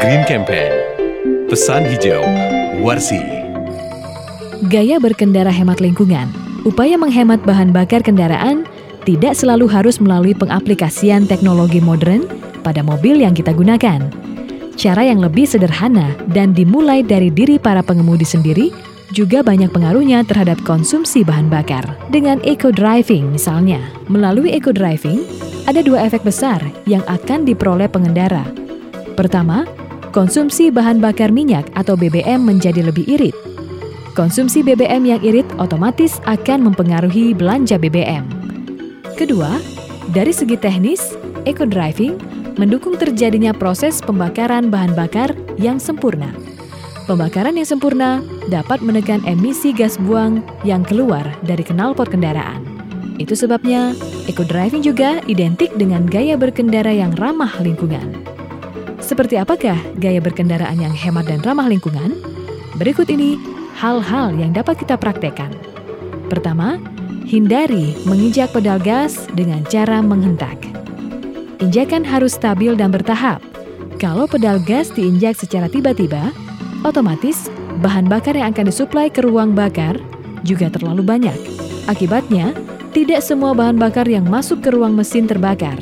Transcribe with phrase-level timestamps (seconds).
[0.00, 0.72] Green Campaign.
[1.52, 2.24] Pesan hijau,
[2.80, 3.20] Warsi.
[4.72, 6.32] Gaya berkendara hemat lingkungan.
[6.64, 8.64] Upaya menghemat bahan bakar kendaraan
[9.04, 12.24] tidak selalu harus melalui pengaplikasian teknologi modern
[12.64, 14.08] pada mobil yang kita gunakan.
[14.80, 18.72] Cara yang lebih sederhana dan dimulai dari diri para pengemudi sendiri
[19.12, 21.84] juga banyak pengaruhnya terhadap konsumsi bahan bakar.
[22.08, 25.20] Dengan eco driving misalnya, melalui eco driving
[25.68, 28.48] ada dua efek besar yang akan diperoleh pengendara.
[29.12, 29.68] Pertama,
[30.12, 33.32] konsumsi bahan bakar minyak atau BBM menjadi lebih irit.
[34.12, 38.28] Konsumsi BBM yang irit otomatis akan mempengaruhi belanja BBM.
[39.16, 39.56] Kedua,
[40.12, 41.16] dari segi teknis,
[41.48, 42.20] eco driving
[42.60, 46.28] mendukung terjadinya proses pembakaran bahan bakar yang sempurna.
[47.08, 48.20] Pembakaran yang sempurna
[48.52, 52.60] dapat menekan emisi gas buang yang keluar dari knalpot kendaraan.
[53.16, 53.96] Itu sebabnya
[54.28, 58.32] eco driving juga identik dengan gaya berkendara yang ramah lingkungan.
[59.02, 62.16] Seperti apakah gaya berkendaraan yang hemat dan ramah lingkungan?
[62.78, 63.36] Berikut ini
[63.76, 65.50] hal-hal yang dapat kita praktekkan.
[66.30, 66.78] Pertama,
[67.26, 70.56] hindari menginjak pedal gas dengan cara menghentak.
[71.60, 73.42] Injakan harus stabil dan bertahap.
[74.00, 76.32] Kalau pedal gas diinjak secara tiba-tiba,
[76.86, 77.52] otomatis
[77.84, 79.98] bahan bakar yang akan disuplai ke ruang bakar
[80.42, 81.38] juga terlalu banyak.
[81.86, 82.54] Akibatnya,
[82.92, 85.78] tidak semua bahan bakar yang masuk ke ruang mesin terbakar.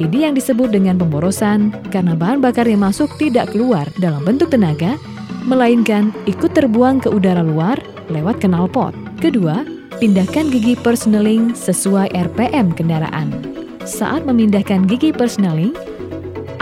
[0.00, 4.96] Ini yang disebut dengan pemborosan karena bahan bakar yang masuk tidak keluar dalam bentuk tenaga,
[5.44, 7.76] melainkan ikut terbuang ke udara luar
[8.08, 8.96] lewat knalpot.
[9.20, 9.60] Kedua,
[10.00, 13.28] pindahkan gigi persneling sesuai RPM kendaraan.
[13.84, 15.76] Saat memindahkan gigi persneling,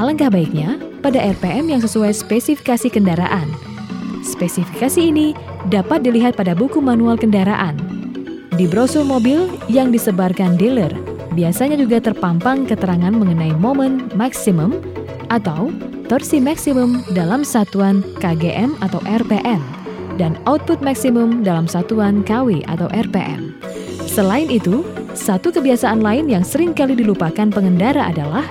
[0.00, 3.52] alangkah baiknya pada RPM yang sesuai spesifikasi kendaraan.
[4.24, 5.36] Spesifikasi ini
[5.68, 7.76] dapat dilihat pada buku manual kendaraan.
[8.56, 11.05] Di brosur mobil yang disebarkan dealer
[11.36, 14.80] biasanya juga terpampang keterangan mengenai momen maksimum
[15.28, 15.68] atau
[16.08, 19.60] torsi maksimum dalam satuan kgm atau rpm
[20.16, 23.52] dan output maksimum dalam satuan kW atau rpm.
[24.08, 24.80] Selain itu,
[25.12, 28.48] satu kebiasaan lain yang sering kali dilupakan pengendara adalah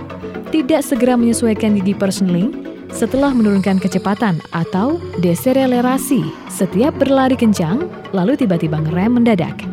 [0.54, 2.54] tidak segera menyesuaikan gigi persneling
[2.94, 9.65] setelah menurunkan kecepatan atau deselerasi setiap berlari kencang lalu tiba-tiba ngerem mendadak.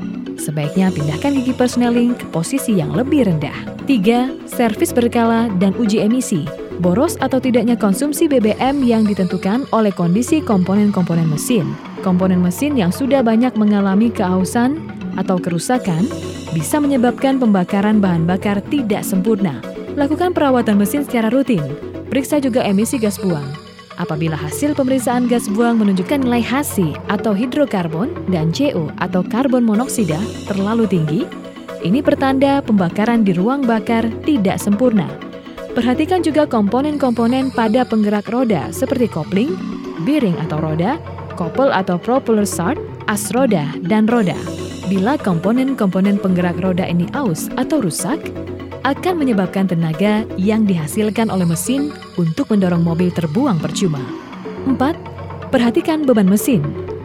[0.42, 3.54] Sebaiknya pindahkan gigi persneling ke posisi yang lebih rendah.
[3.86, 4.50] 3.
[4.50, 6.42] Servis berkala dan uji emisi.
[6.82, 11.70] Boros atau tidaknya konsumsi BBM yang ditentukan oleh kondisi komponen-komponen mesin.
[12.02, 14.82] Komponen mesin yang sudah banyak mengalami kehausan
[15.14, 16.10] atau kerusakan
[16.50, 19.62] bisa menyebabkan pembakaran bahan bakar tidak sempurna.
[19.94, 21.62] Lakukan perawatan mesin secara rutin.
[22.10, 23.71] Periksa juga emisi gas buang.
[24.02, 30.18] Apabila hasil pemeriksaan gas buang menunjukkan nilai HC atau hidrokarbon dan CO atau karbon monoksida
[30.50, 31.22] terlalu tinggi,
[31.86, 35.06] ini pertanda pembakaran di ruang bakar tidak sempurna.
[35.78, 39.54] Perhatikan juga komponen-komponen pada penggerak roda seperti kopling,
[40.02, 40.98] bearing atau roda,
[41.38, 44.36] kopel atau propeller start, as roda, dan roda.
[44.90, 48.18] Bila komponen-komponen penggerak roda ini aus atau rusak,
[48.82, 54.02] akan menyebabkan tenaga yang dihasilkan oleh mesin untuk mendorong mobil terbuang percuma.
[54.66, 54.78] 4.
[55.54, 56.62] Perhatikan beban mesin.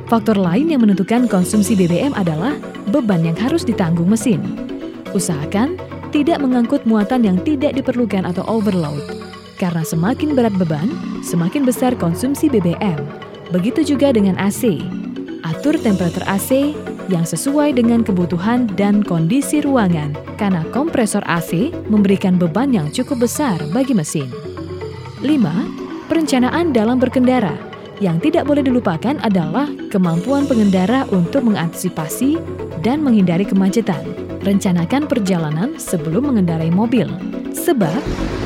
[0.08, 2.56] Faktor lain yang menentukan konsumsi BBM adalah
[2.90, 4.40] beban yang harus ditanggung mesin.
[5.12, 5.76] Usahakan
[6.10, 9.04] tidak mengangkut muatan yang tidak diperlukan atau overload.
[9.60, 10.88] Karena semakin berat beban,
[11.26, 12.98] semakin besar konsumsi BBM.
[13.52, 14.80] Begitu juga dengan AC.
[15.44, 16.74] Atur temperatur AC
[17.08, 23.60] yang sesuai dengan kebutuhan dan kondisi ruangan, karena kompresor AC memberikan beban yang cukup besar
[23.72, 24.28] bagi mesin.
[25.24, 25.28] 5.
[26.08, 27.56] Perencanaan dalam berkendara.
[27.98, 32.38] Yang tidak boleh dilupakan adalah kemampuan pengendara untuk mengantisipasi
[32.86, 34.06] dan menghindari kemacetan.
[34.46, 37.10] Rencanakan perjalanan sebelum mengendarai mobil,
[37.58, 38.00] sebab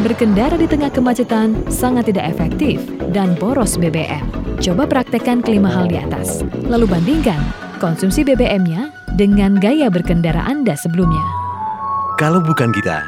[0.08, 2.80] berkendara di tengah kemacetan sangat tidak efektif
[3.12, 4.24] dan boros BBM.
[4.64, 7.42] Coba praktekkan kelima hal di atas, lalu bandingkan
[7.82, 11.26] konsumsi BBM-nya dengan gaya berkendara Anda sebelumnya.
[12.22, 13.02] Kalau bukan kita,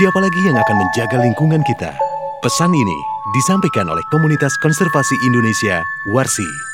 [0.00, 1.92] siapa lagi yang akan menjaga lingkungan kita?
[2.40, 2.98] Pesan ini
[3.36, 6.73] disampaikan oleh Komunitas Konservasi Indonesia, Warsi.